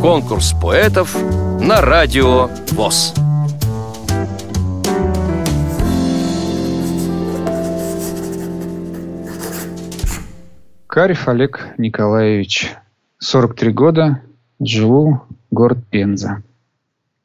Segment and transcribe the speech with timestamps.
[0.00, 1.14] Конкурс поэтов
[1.60, 3.14] на радио ВОЗ.
[10.86, 12.74] Карев Олег Николаевич,
[13.18, 14.22] 43 года,
[14.58, 16.42] живу, город Пенза.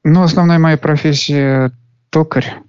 [0.03, 1.71] Ну, основная моя профессия–
[2.11, 2.61] токарь.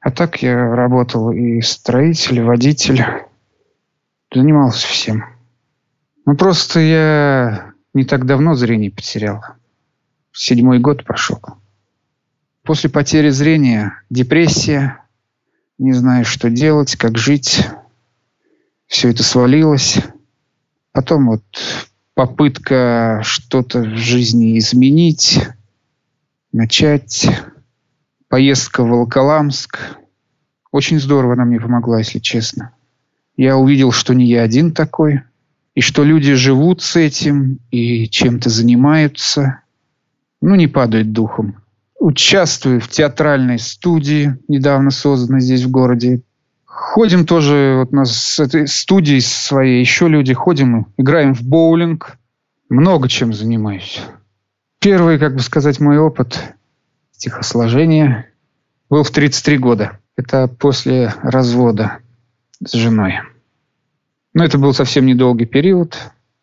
[0.00, 3.04] А так я работал и строитель, и водитель.
[4.34, 5.26] Занимался всем.
[6.24, 9.42] Ну, просто я не так давно зрение потерял.
[10.32, 11.40] Седьмой год прошел.
[12.62, 15.04] После потери зрения депрессия.
[15.78, 17.66] Не знаю, что делать, как жить.
[18.86, 19.98] Все это свалилось.
[20.92, 21.42] Потом вот
[22.14, 25.40] попытка что-то в жизни изменить,
[26.52, 27.28] начать.
[28.28, 29.78] Поездка в Волоколамск.
[30.70, 32.72] Очень здорово она мне помогла, если честно.
[33.36, 35.22] Я увидел, что не я один такой,
[35.80, 39.62] и что люди живут с этим и чем-то занимаются.
[40.42, 41.56] Ну, не падают духом.
[41.98, 46.20] Участвую в театральной студии, недавно созданной здесь в городе.
[46.66, 52.18] Ходим тоже, вот нас с этой студии своей еще люди ходим, играем в боулинг.
[52.68, 54.02] Много чем занимаюсь.
[54.80, 56.56] Первый, как бы сказать, мой опыт
[57.12, 58.26] стихосложения
[58.90, 59.98] был в 33 года.
[60.14, 62.00] Это после развода
[62.62, 63.20] с женой.
[64.32, 65.98] Но это был совсем недолгий период.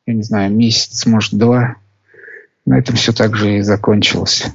[0.05, 1.75] Я не знаю, месяц, может, два.
[2.65, 4.45] На этом все так же и закончилось.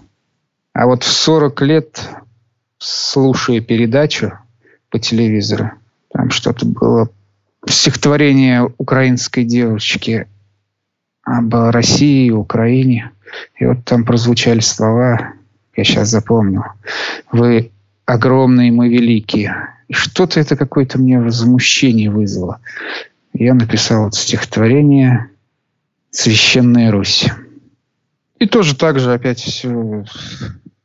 [0.72, 2.08] А вот в 40 лет,
[2.78, 4.38] слушая передачу
[4.90, 5.72] по телевизору,
[6.12, 7.10] там что-то было
[7.66, 10.26] стихотворение украинской девочки
[11.22, 13.12] об России и Украине.
[13.58, 15.34] И вот там прозвучали слова
[15.76, 16.64] я сейчас запомнил.
[17.30, 17.70] Вы
[18.04, 19.68] огромные, мы великие.
[19.90, 22.60] Что-то это какое-то мне возмущение вызвало.
[23.32, 25.30] Я написал это стихотворение
[26.10, 27.26] «Священная Русь».
[28.38, 30.04] И тоже так же опять все,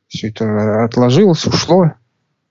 [0.07, 1.93] все это отложилось, ушло.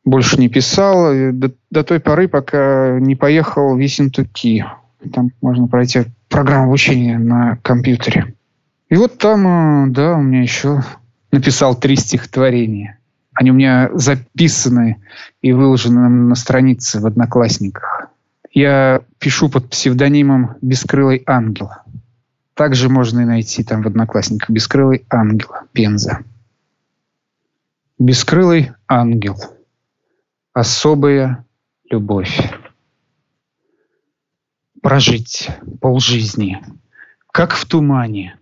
[0.04, 4.64] Больше не писал до, до той поры, пока не поехал в Ессентуки.
[5.12, 8.34] Там можно пройти программу обучения на компьютере.
[8.88, 10.82] И вот там, э, да, у меня еще
[11.32, 12.98] написал три стихотворения.
[13.32, 14.96] Они у меня записаны
[15.42, 18.08] и выложены на странице в Одноклассниках.
[18.56, 21.68] Я пишу под псевдонимом «Бескрылый ангел».
[22.54, 26.24] Также можно и найти там в Одноклассниках «Бескрылый ангел» Пенза.
[27.98, 29.36] «Бескрылый ангел.
[30.54, 31.44] Особая
[31.90, 32.40] любовь».
[34.80, 35.50] Прожить
[35.82, 36.64] полжизни,
[37.30, 38.38] как в тумане,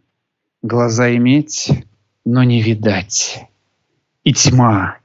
[0.62, 1.72] глаза иметь—
[2.24, 3.48] но не видать.
[4.22, 4.98] И тьма,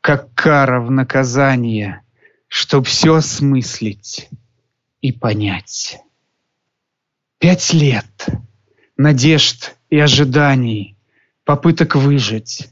[0.00, 2.02] как кара в наказание,
[2.46, 4.30] чтоб все осмыслить
[5.02, 6.00] и понять.
[7.38, 8.28] Пять лет
[8.96, 10.96] надежд и ожиданий,
[11.44, 12.70] попыток выжить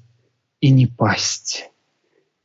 [0.60, 1.68] и не пасть.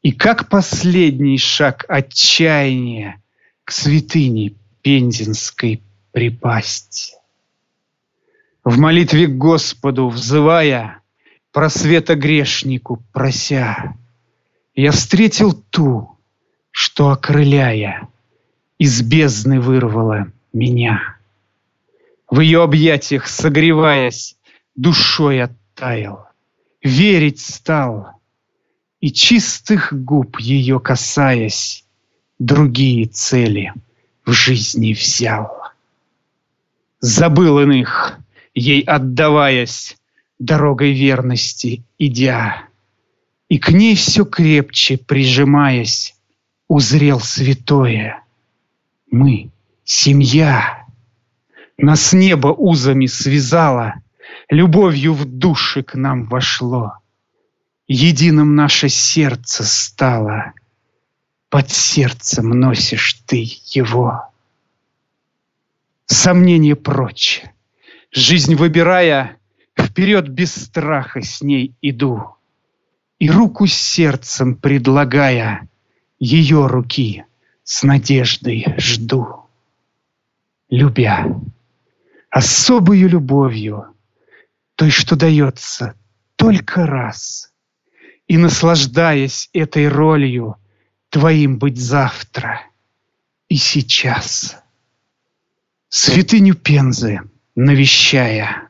[0.01, 3.21] И как последний шаг отчаяния
[3.63, 5.81] к святыне Пензенской
[6.11, 7.15] припасть.
[8.63, 11.01] В молитве к Господу взывая,
[11.51, 13.95] просвета грешнику прося,
[14.75, 16.17] Я встретил ту,
[16.71, 18.09] что, окрыляя,
[18.77, 21.17] Из бездны вырвала меня.
[22.29, 24.35] В ее объятиях согреваясь,
[24.75, 26.27] Душой оттаял,
[26.83, 28.19] верить стал,
[28.99, 31.85] И чистых губ ее касаясь,
[32.39, 33.71] Другие цели
[34.25, 35.61] в жизни взял.
[36.99, 38.19] Забыл иных,
[38.53, 39.95] ей отдаваясь,
[40.37, 42.67] дорогой верности идя.
[43.47, 46.15] И к ней все крепче прижимаясь,
[46.67, 48.24] узрел святое.
[49.15, 49.49] Мы—
[49.85, 50.85] семья.
[51.77, 53.93] Нас небо узами связало,
[54.49, 56.97] Любовью в души к нам вошло.
[57.87, 60.51] Единым наше сердце стало,
[61.47, 64.33] Под сердцем носишь ты его.
[66.07, 67.45] Сомнение прочь.
[68.11, 69.37] Жизнь выбирая,
[69.79, 72.35] Вперед без страха с ней иду,
[73.19, 75.69] И руку сердцем предлагая,
[76.19, 77.23] Ее руки
[77.65, 79.47] с надеждой жду.
[80.69, 81.27] Любя,
[82.29, 83.87] особую любовью,
[84.75, 85.95] Той, что дается
[86.35, 87.51] только раз,
[88.27, 90.55] И, наслаждаясь этой ролью,
[91.09, 92.61] Твоим быть завтра
[93.47, 94.57] и сейчас.
[95.89, 97.21] Святыню Пензы
[97.55, 98.69] навещая,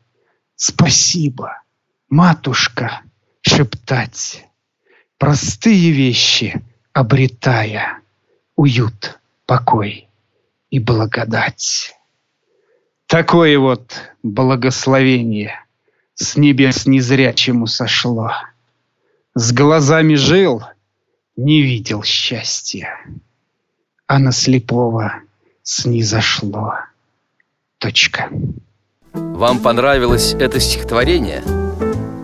[0.56, 1.62] спасибо,
[2.08, 3.02] матушка,
[3.42, 4.46] шептать,
[5.18, 6.62] простые вещи
[6.94, 8.02] обретая,
[8.56, 10.08] уют, покой
[10.70, 11.96] и благодать.
[13.08, 13.94] Такое вот
[14.24, 15.64] благословение
[16.16, 18.32] с небес незрячему сошло.
[19.36, 20.64] С глазами жил,
[21.36, 22.98] не видел счастья,
[24.08, 25.22] а на слепого
[25.62, 26.76] снизошло.
[27.78, 28.30] Точка.
[29.14, 31.65] Вам понравилось это стихотворение?